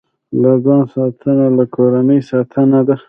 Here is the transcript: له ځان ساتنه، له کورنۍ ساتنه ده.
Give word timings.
له 0.41 0.51
ځان 0.65 0.83
ساتنه، 0.93 1.45
له 1.57 1.65
کورنۍ 1.75 2.19
ساتنه 2.29 2.79
ده. 2.87 2.95